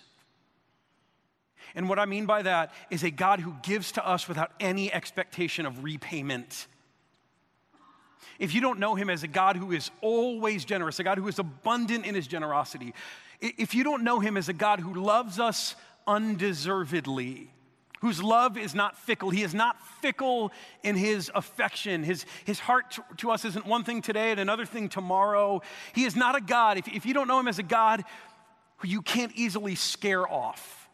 [1.76, 4.92] and what I mean by that is a God who gives to us without any
[4.92, 6.68] expectation of repayment.
[8.40, 11.28] If you don't know Him as a God who is always generous, a God who
[11.28, 12.94] is abundant in His generosity,
[13.42, 15.76] if you don't know Him as a God who loves us
[16.08, 17.50] undeservedly,
[18.06, 19.32] whose love is not fickle.
[19.32, 20.52] He is not fickle
[20.84, 22.04] in his affection.
[22.04, 25.64] His, his heart to, to us isn't one thing today and another thing tomorrow.
[25.94, 26.78] He is not a God.
[26.78, 28.04] If, if you don't know him as a God
[28.78, 30.88] who you can't easily scare off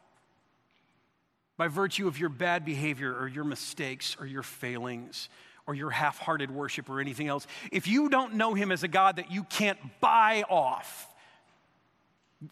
[1.58, 5.28] by virtue of your bad behavior or your mistakes or your failings
[5.67, 8.88] or your half hearted worship or anything else, if you don't know him as a
[8.88, 11.11] God that you can't buy off,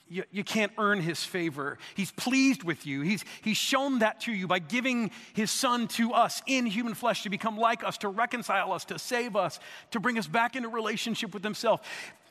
[0.07, 1.77] you, you, can't earn his favor.
[1.95, 3.01] He's pleased with you.
[3.01, 7.23] He's, he's shown that to you by giving his son to us in human flesh
[7.23, 9.59] to become like us, to reconcile us, to save us,
[9.91, 11.81] to bring us back into relationship with himself.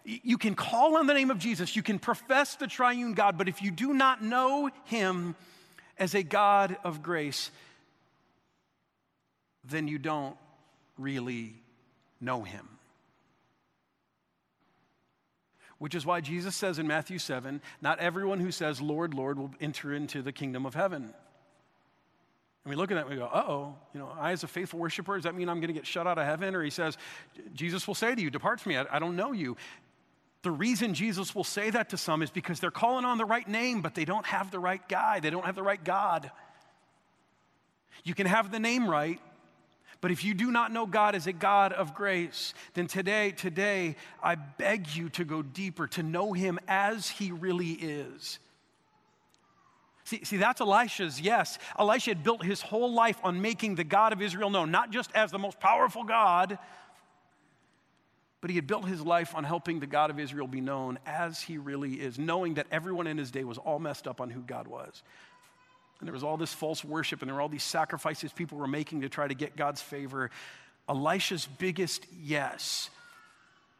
[0.05, 3.49] You can call on the name of Jesus, you can profess the triune God, but
[3.49, 5.35] if you do not know him
[5.99, 7.51] as a God of grace,
[9.65, 10.37] then you don't
[10.97, 11.55] really
[12.21, 12.78] know him.
[15.79, 19.51] Which is why Jesus says in Matthew 7 not everyone who says, Lord, Lord, will
[19.61, 21.15] enter into the kingdom of heaven.
[22.65, 24.49] And we look at that and we go, uh oh, you know, I as a
[24.49, 26.55] faithful worshiper, does that mean I'm going to get shut out of heaven?
[26.55, 26.99] Or he says,
[27.55, 29.57] Jesus will say to you, Depart from me, I, I don't know you.
[30.43, 33.47] The reason Jesus will say that to some is because they're calling on the right
[33.49, 36.31] name, but they don't have the right guy, they don't have the right God.
[38.05, 39.21] You can have the name right,
[40.01, 43.97] but if you do not know God as a God of grace, then today, today,
[44.23, 48.39] I beg you to go deeper, to know him as he really is.
[50.05, 51.59] See, see, that's Elisha's yes.
[51.79, 55.11] Elisha had built his whole life on making the God of Israel known, not just
[55.15, 56.59] as the most powerful God,
[58.41, 61.43] but he had built his life on helping the God of Israel be known as
[61.43, 64.41] he really is, knowing that everyone in his day was all messed up on who
[64.41, 65.03] God was.
[66.01, 68.69] And there was all this false worship, and there were all these sacrifices people were
[68.69, 70.31] making to try to get God's favor.
[70.89, 72.91] Elisha's biggest yes,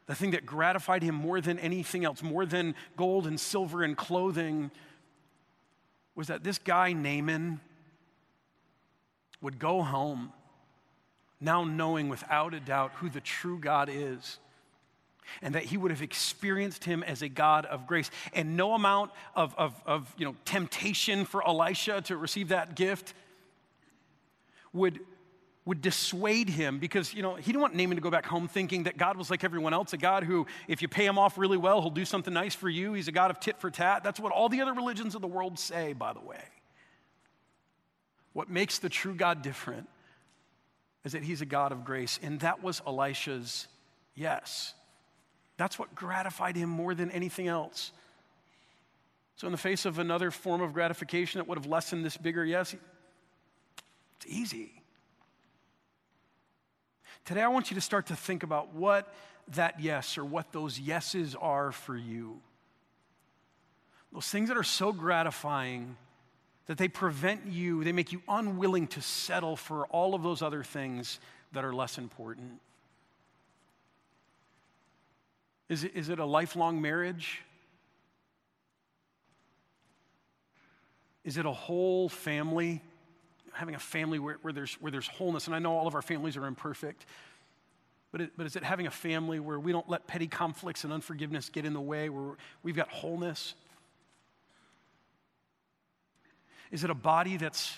[0.05, 3.95] the thing that gratified him more than anything else, more than gold and silver and
[3.95, 4.71] clothing,
[6.15, 7.61] was that this guy, Naaman,
[9.41, 10.33] would go home
[11.39, 14.39] now knowing without a doubt who the true God is
[15.41, 18.11] and that he would have experienced him as a God of grace.
[18.33, 23.13] And no amount of, of, of you know, temptation for Elisha to receive that gift
[24.73, 24.99] would,
[25.65, 28.83] would dissuade him because you know he didn't want Naaman to go back home thinking
[28.83, 31.57] that God was like everyone else, a God who, if you pay him off really
[31.57, 32.93] well, he'll do something nice for you.
[32.93, 34.03] He's a God of tit for tat.
[34.03, 36.41] That's what all the other religions of the world say, by the way.
[38.33, 39.89] What makes the true God different
[41.03, 43.67] is that he's a God of grace, and that was Elisha's
[44.15, 44.73] yes.
[45.59, 47.91] That's what gratified him more than anything else.
[49.35, 52.45] So, in the face of another form of gratification that would have lessened this bigger
[52.45, 52.73] yes,
[54.15, 54.71] it's easy.
[57.25, 59.13] Today, I want you to start to think about what
[59.49, 62.39] that yes or what those yeses are for you.
[64.13, 65.97] Those things that are so gratifying
[66.67, 70.63] that they prevent you, they make you unwilling to settle for all of those other
[70.63, 71.19] things
[71.51, 72.61] that are less important.
[75.69, 77.41] Is it, is it a lifelong marriage?
[81.23, 82.81] Is it a whole family?
[83.53, 85.45] Having a family where, where, there's, where there's wholeness.
[85.45, 87.05] And I know all of our families are imperfect.
[88.11, 90.91] But, it, but is it having a family where we don't let petty conflicts and
[90.91, 93.53] unforgiveness get in the way, where we've got wholeness?
[96.71, 97.75] Is it a body that's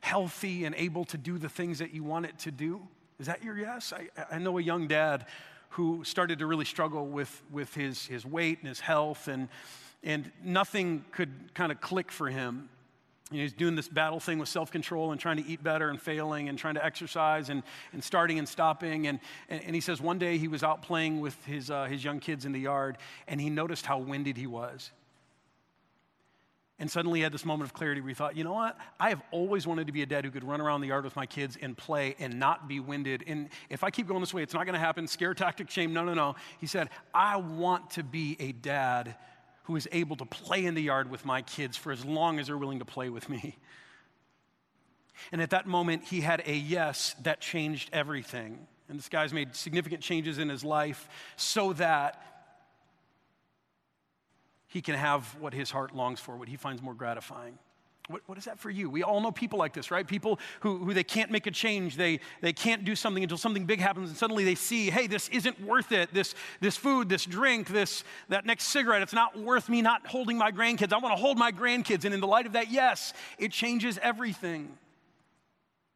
[0.00, 2.80] healthy and able to do the things that you want it to do?
[3.20, 3.92] Is that your yes?
[3.92, 5.26] I, I know a young dad
[5.70, 9.48] who started to really struggle with, with his, his weight and his health, and,
[10.02, 12.68] and nothing could kind of click for him.
[13.30, 15.88] You know, he's doing this battle thing with self control and trying to eat better
[15.88, 19.08] and failing and trying to exercise and, and starting and stopping.
[19.08, 22.04] And, and, and he says one day he was out playing with his, uh, his
[22.04, 24.92] young kids in the yard and he noticed how winded he was.
[26.78, 28.76] And suddenly had this moment of clarity where he thought, you know what?
[29.00, 31.16] I have always wanted to be a dad who could run around the yard with
[31.16, 33.24] my kids and play and not be winded.
[33.26, 35.06] And if I keep going this way, it's not going to happen.
[35.06, 35.94] Scare tactic, shame.
[35.94, 36.36] No, no, no.
[36.60, 39.16] He said, I want to be a dad
[39.62, 42.48] who is able to play in the yard with my kids for as long as
[42.48, 43.56] they're willing to play with me.
[45.32, 48.66] And at that moment, he had a yes that changed everything.
[48.88, 52.35] And this guy's made significant changes in his life so that
[54.68, 57.58] he can have what his heart longs for, what he finds more gratifying.
[58.08, 58.88] What, what is that for you?
[58.88, 60.06] We all know people like this, right?
[60.06, 61.96] People who, who they can't make a change.
[61.96, 65.28] They, they can't do something until something big happens, and suddenly they see, hey, this
[65.30, 66.14] isn't worth it.
[66.14, 70.38] This, this food, this drink, this, that next cigarette, it's not worth me not holding
[70.38, 70.92] my grandkids.
[70.92, 72.04] I want to hold my grandkids.
[72.04, 74.76] And in the light of that, yes, it changes everything.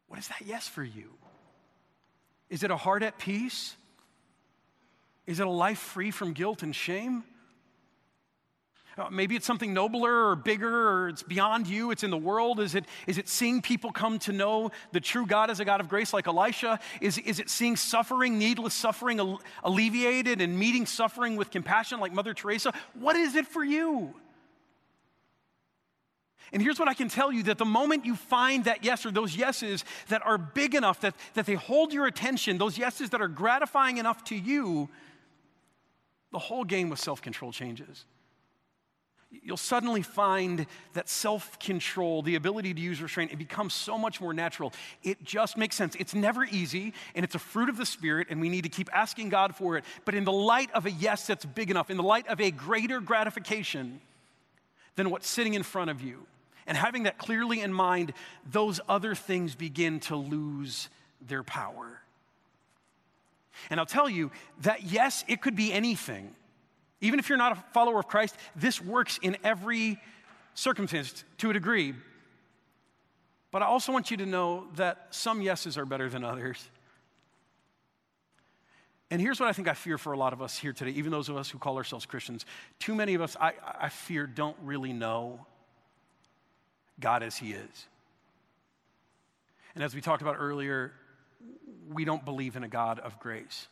[0.08, 1.10] What is that yes for you?
[2.48, 3.76] Is it a heart at peace?
[5.28, 7.22] Is it a life free from guilt and shame?
[8.98, 12.58] Uh, maybe it's something nobler or bigger or it's beyond you, it's in the world.
[12.58, 15.80] Is it, is it seeing people come to know the true God as a God
[15.80, 16.80] of grace like Elisha?
[17.00, 22.34] Is, is it seeing suffering, needless suffering alleviated and meeting suffering with compassion like Mother
[22.34, 22.74] Teresa?
[22.94, 24.14] What is it for you?
[26.52, 29.12] And here's what I can tell you that the moment you find that yes or
[29.12, 33.20] those yeses that are big enough, that, that they hold your attention, those yeses that
[33.20, 34.88] are gratifying enough to you,
[36.32, 38.04] the whole game with self control changes
[39.30, 44.20] you'll suddenly find that self control, the ability to use restraint, it becomes so much
[44.20, 44.72] more natural.
[45.02, 45.94] It just makes sense.
[45.96, 48.88] It's never easy, and it's a fruit of the Spirit, and we need to keep
[48.92, 49.84] asking God for it.
[50.04, 52.50] But in the light of a yes that's big enough, in the light of a
[52.50, 54.00] greater gratification
[54.96, 56.26] than what's sitting in front of you,
[56.66, 58.12] and having that clearly in mind,
[58.50, 60.88] those other things begin to lose
[61.20, 62.00] their power.
[63.68, 64.30] And I'll tell you
[64.62, 66.34] that yes, it could be anything.
[67.00, 69.98] Even if you're not a follower of Christ, this works in every
[70.54, 71.94] circumstance to a degree.
[73.50, 76.68] But I also want you to know that some yeses are better than others.
[79.10, 81.10] And here's what I think I fear for a lot of us here today, even
[81.10, 82.46] those of us who call ourselves Christians.
[82.78, 85.44] Too many of us, I, I fear, don't really know
[87.00, 87.86] God as He is.
[89.74, 90.92] And as we talked about earlier,
[91.88, 93.66] we don't believe in a God of grace.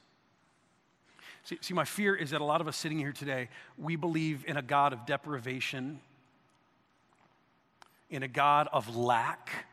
[1.49, 4.45] See, see, my fear is that a lot of us sitting here today, we believe
[4.47, 5.99] in a God of deprivation,
[8.11, 9.65] in a God of lack,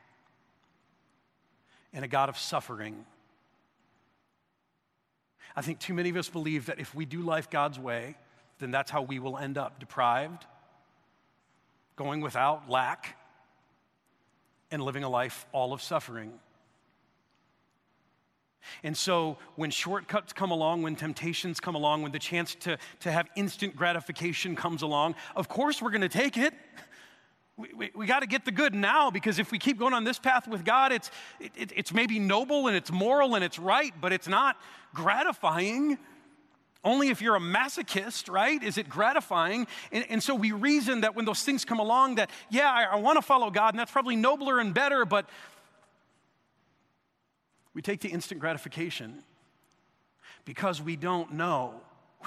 [1.92, 3.04] in a God of suffering.
[5.54, 8.16] I think too many of us believe that if we do life God's way,
[8.60, 10.46] then that's how we will end up deprived,
[11.98, 13.18] going without, lack,
[14.72, 16.32] and living a life all of suffering.
[18.84, 23.12] And so, when shortcuts come along, when temptations come along, when the chance to, to
[23.12, 26.54] have instant gratification comes along, of course we're going to take it.
[27.58, 30.04] We, we, we got to get the good now because if we keep going on
[30.04, 33.94] this path with God, it's, it, it's maybe noble and it's moral and it's right,
[34.02, 34.58] but it's not
[34.94, 35.98] gratifying.
[36.86, 38.62] Only if you're a masochist, right?
[38.62, 39.66] Is it gratifying?
[39.92, 42.96] And, and so we reason that when those things come along, that, yeah, I, I
[42.98, 45.28] want to follow God, and that's probably nobler and better, but
[47.76, 49.22] we take the instant gratification
[50.46, 51.76] because we don't know.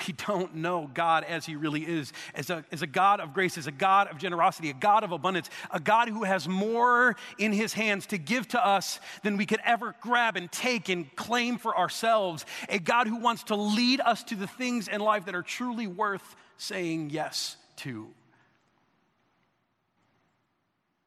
[0.07, 3.59] We don't know God as He really is, as a, as a God of grace,
[3.59, 7.53] as a God of generosity, a God of abundance, a God who has more in
[7.53, 11.59] His hands to give to us than we could ever grab and take and claim
[11.59, 15.35] for ourselves, a God who wants to lead us to the things in life that
[15.35, 18.07] are truly worth saying yes to.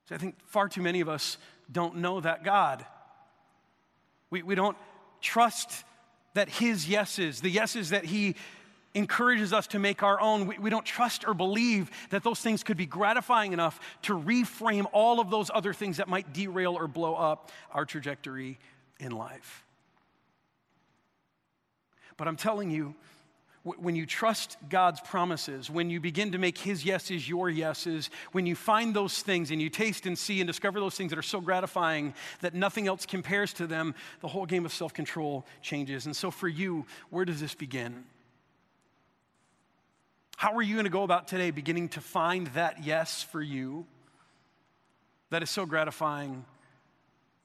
[0.10, 1.38] So I think far too many of us
[1.72, 2.86] don't know that God.
[4.32, 4.78] We, we don't
[5.22, 5.84] trust
[6.34, 8.36] that His yeses, the yeses that He
[8.94, 12.64] encourages us to make our own, we, we don't trust or believe that those things
[12.64, 16.88] could be gratifying enough to reframe all of those other things that might derail or
[16.88, 18.58] blow up our trajectory
[19.00, 19.64] in life.
[22.18, 22.96] But I'm telling you,
[23.64, 28.48] when you trust God's promises, when you begin to make His yeses your yeses, when
[28.48, 31.24] you find those things and you taste and see and discover those things that are
[31.24, 36.08] so gratifying that nothing else compares to them, the whole game of self control changes.
[36.08, 38.04] And so, for you, where does this begin?
[40.38, 43.86] How are you going to go about today beginning to find that yes for you
[45.30, 46.46] that is so gratifying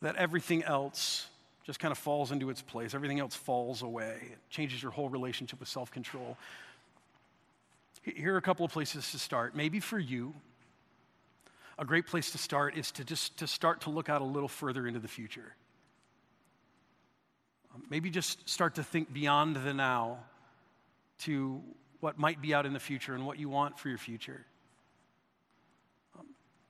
[0.01, 1.27] that everything else
[1.67, 2.95] just kind of falls into its place.
[2.95, 4.19] Everything else falls away.
[4.23, 6.39] It changes your whole relationship with self control.
[8.03, 9.57] Here are a couple of places to start.
[9.57, 10.33] Maybe for you,
[11.77, 14.49] a great place to start is to just to start to look out a little
[14.49, 15.57] further into the future.
[17.75, 20.19] Um, maybe just start to think beyond the now
[21.21, 21.61] to
[21.99, 24.47] what might be out in the future and what you want for your future.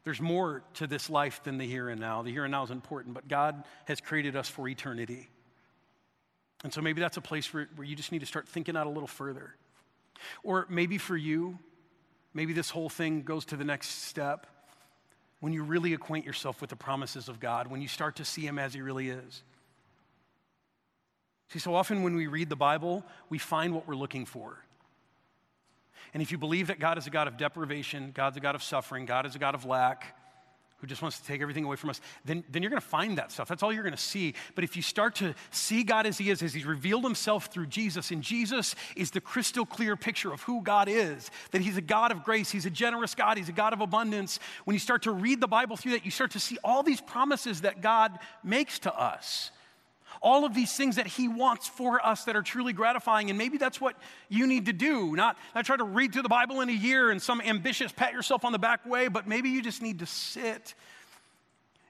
[0.07, 2.22] There's more to this life than the here and now.
[2.22, 5.28] The here and now is important, but God has created us for eternity.
[6.62, 8.86] And so maybe that's a place where, where you just need to start thinking out
[8.86, 9.57] a little further.
[10.44, 11.59] Or maybe for you,
[12.34, 14.46] maybe this whole thing goes to the next step
[15.40, 18.42] when you really acquaint yourself with the promises of God, when you start to see
[18.42, 19.42] Him as He really is.
[21.48, 24.61] See, so often when we read the Bible, we find what we're looking for.
[26.14, 28.62] And if you believe that God is a God of deprivation, God's a God of
[28.62, 30.16] suffering, God is a God of lack,
[30.78, 33.16] who just wants to take everything away from us, then, then you're going to find
[33.16, 33.48] that stuff.
[33.48, 34.34] That's all you're going to see.
[34.54, 37.66] But if you start to see God as He is, as He's revealed Himself through
[37.66, 41.82] Jesus, and Jesus is the crystal clear picture of who God is, that He's a
[41.82, 44.38] God of grace, He's a generous God, He's a God of abundance.
[44.64, 47.00] When you start to read the Bible through that, you start to see all these
[47.00, 49.50] promises that God makes to us
[50.23, 53.31] all of these things that He wants for us that are truly gratifying.
[53.31, 53.97] And maybe that's what
[54.29, 55.14] you need to do.
[55.14, 58.12] Not, not try to read through the Bible in a year in some ambitious, pat
[58.12, 60.75] yourself on the back way, but maybe you just need to sit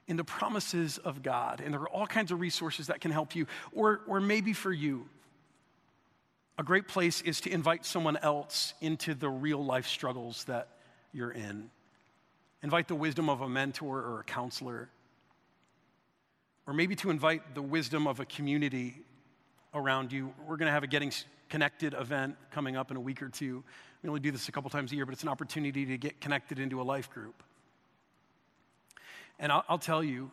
[0.07, 1.61] in the promises of God.
[1.63, 3.45] And there are all kinds of resources that can help you.
[3.73, 5.07] Or, or maybe for you,
[6.57, 10.69] a great place is to invite someone else into the real life struggles that
[11.13, 11.69] you're in.
[12.63, 14.89] Invite the wisdom of a mentor or a counselor
[16.67, 19.01] or maybe to invite the wisdom of a community
[19.73, 20.33] around you.
[20.45, 21.11] We're going to have a Getting
[21.49, 23.63] Connected event coming up in a week or two.
[24.03, 26.19] We only do this a couple times a year, but it's an opportunity to get
[26.19, 27.41] connected into a life group.
[29.39, 30.29] And I'll, I'll tell you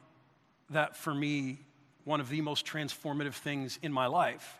[0.70, 1.60] that for me,
[2.02, 4.58] one of the most transformative things in my life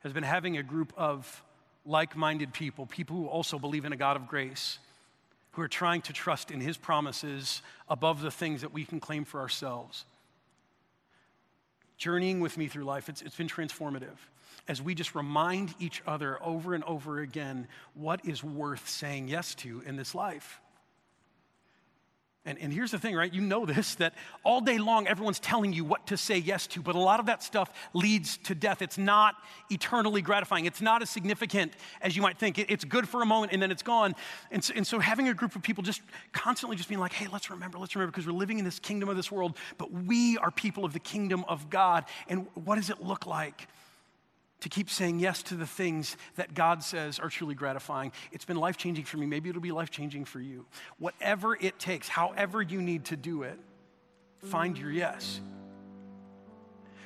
[0.00, 1.42] has been having a group of
[1.86, 4.78] like minded people, people who also believe in a God of grace,
[5.52, 9.24] who are trying to trust in His promises above the things that we can claim
[9.24, 10.04] for ourselves
[11.98, 13.08] journeying with me through life.
[13.08, 14.16] It's, it's been transformative
[14.68, 19.54] as we just remind each other over and over again what is worth saying yes
[19.56, 20.60] to in this life.
[22.44, 23.32] And, and here's the thing, right?
[23.32, 26.80] You know this that all day long everyone's telling you what to say yes to,
[26.80, 28.80] but a lot of that stuff leads to death.
[28.80, 29.34] It's not
[29.70, 32.58] eternally gratifying, it's not as significant as you might think.
[32.58, 34.14] It, it's good for a moment and then it's gone.
[34.50, 36.00] And so, and so having a group of people just
[36.32, 39.08] constantly just being like, hey, let's remember, let's remember, because we're living in this kingdom
[39.08, 42.04] of this world, but we are people of the kingdom of God.
[42.28, 43.68] And what does it look like?
[44.60, 48.12] To keep saying yes to the things that God says are truly gratifying.
[48.32, 49.26] It's been life changing for me.
[49.26, 50.66] Maybe it'll be life changing for you.
[50.98, 53.58] Whatever it takes, however you need to do it,
[54.42, 55.40] find your yes.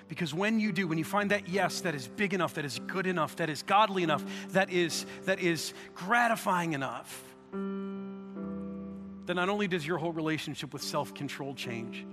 [0.09, 2.78] Because when you do, when you find that yes that is big enough, that is
[2.86, 9.68] good enough, that is godly enough, that is, that is gratifying enough, then not only
[9.68, 12.07] does your whole relationship with self control change,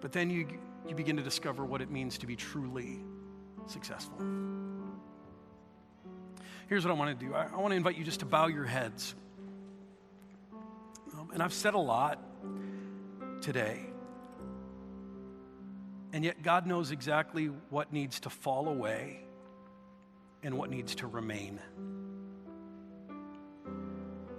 [0.00, 0.46] but then you,
[0.88, 3.00] you begin to discover what it means to be truly
[3.70, 4.18] successful.
[6.68, 8.46] Here's what I want to do I, I want to invite you just to bow
[8.46, 9.14] your heads.
[11.14, 12.22] Um, and I've said a lot
[13.40, 13.80] today.
[16.12, 19.20] And yet, God knows exactly what needs to fall away
[20.42, 21.60] and what needs to remain.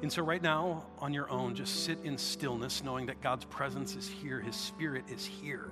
[0.02, 3.96] And so, right now, on your own, just sit in stillness, knowing that God's presence
[3.96, 5.72] is here, His Spirit is here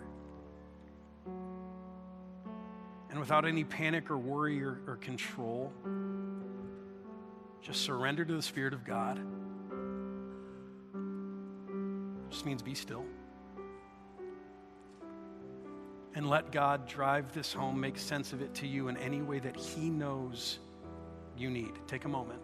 [3.09, 5.71] and without any panic or worry or, or control,
[7.61, 9.19] just surrender to the Spirit of God.
[12.29, 13.05] Just means be still.
[16.15, 19.39] And let God drive this home, make sense of it to you in any way
[19.39, 20.59] that He knows
[21.37, 21.73] you need.
[21.87, 22.41] Take a moment.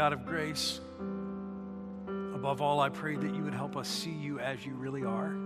[0.00, 0.80] God of grace,
[2.34, 5.36] above all, I pray that you would help us see you as you really are.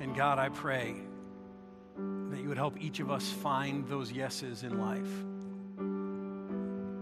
[0.00, 0.94] And God, I pray
[2.30, 5.12] that you would help each of us find those yeses in life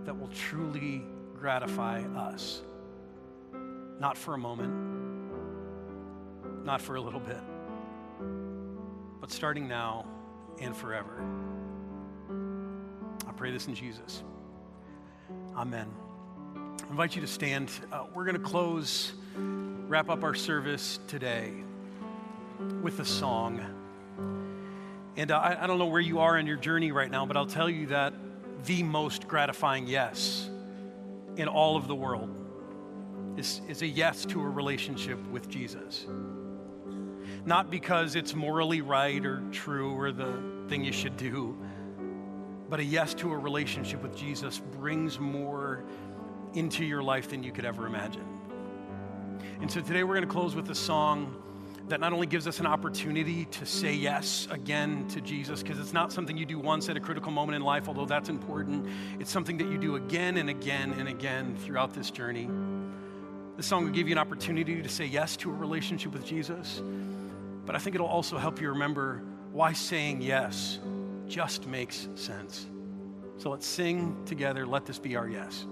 [0.07, 1.05] that will truly
[1.39, 2.63] gratify us.
[4.01, 4.75] Not for a moment,
[6.65, 7.39] not for a little bit,
[9.21, 10.05] but starting now
[10.61, 11.25] and forever.
[13.41, 14.23] Pray this in Jesus.
[15.57, 15.87] Amen.
[16.57, 17.71] I invite you to stand.
[17.91, 21.55] Uh, we're going to close, wrap up our service today
[22.83, 23.65] with a song.
[25.17, 27.39] And uh, I, I don't know where you are in your journey right now, but
[27.39, 28.13] I'll tell you that
[28.67, 30.51] the most gratifying yes
[31.37, 32.29] in all of the world
[33.39, 36.07] is, is a yes to a relationship with Jesus.
[37.47, 41.57] Not because it's morally right or true or the thing you should do,
[42.71, 45.83] but a yes to a relationship with Jesus brings more
[46.55, 48.25] into your life than you could ever imagine.
[49.61, 51.35] And so today we're going to close with a song
[51.89, 55.93] that not only gives us an opportunity to say yes again to Jesus, because it's
[55.93, 58.87] not something you do once at a critical moment in life, although that's important.
[59.19, 62.49] It's something that you do again and again and again throughout this journey.
[63.57, 66.81] This song will give you an opportunity to say yes to a relationship with Jesus,
[67.67, 70.79] but I think it'll also help you remember why saying yes
[71.31, 72.67] just makes sense.
[73.39, 74.67] So let's sing together.
[74.67, 75.65] Let this be our yes.